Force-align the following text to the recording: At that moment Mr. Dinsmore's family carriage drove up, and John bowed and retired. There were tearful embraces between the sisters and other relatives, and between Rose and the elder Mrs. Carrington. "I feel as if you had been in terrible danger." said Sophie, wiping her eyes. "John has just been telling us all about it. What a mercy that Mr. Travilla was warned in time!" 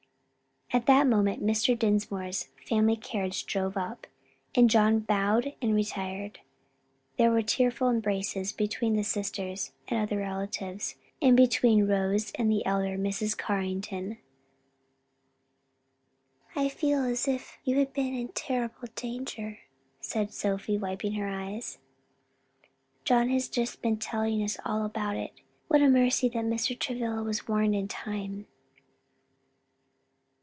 At 0.73 0.85
that 0.85 1.05
moment 1.05 1.45
Mr. 1.45 1.77
Dinsmore's 1.77 2.47
family 2.65 2.95
carriage 2.95 3.45
drove 3.45 3.75
up, 3.75 4.07
and 4.55 4.69
John 4.69 4.99
bowed 4.99 5.53
and 5.61 5.75
retired. 5.75 6.39
There 7.17 7.29
were 7.29 7.41
tearful 7.41 7.89
embraces 7.89 8.53
between 8.53 8.95
the 8.95 9.03
sisters 9.03 9.73
and 9.89 9.99
other 9.99 10.19
relatives, 10.19 10.95
and 11.21 11.35
between 11.35 11.87
Rose 11.87 12.31
and 12.35 12.49
the 12.49 12.65
elder 12.65 12.97
Mrs. 12.97 13.37
Carrington. 13.37 14.17
"I 16.55 16.69
feel 16.69 17.03
as 17.03 17.27
if 17.27 17.57
you 17.65 17.77
had 17.77 17.91
been 17.91 18.13
in 18.13 18.29
terrible 18.29 18.87
danger." 18.95 19.59
said 19.99 20.33
Sophie, 20.33 20.77
wiping 20.77 21.15
her 21.15 21.27
eyes. 21.27 21.79
"John 23.03 23.27
has 23.27 23.49
just 23.49 23.81
been 23.81 23.97
telling 23.97 24.41
us 24.41 24.57
all 24.63 24.85
about 24.85 25.17
it. 25.17 25.33
What 25.67 25.81
a 25.81 25.89
mercy 25.89 26.29
that 26.29 26.45
Mr. 26.45 26.79
Travilla 26.79 27.21
was 27.23 27.45
warned 27.45 27.75
in 27.75 27.89
time!" 27.89 28.47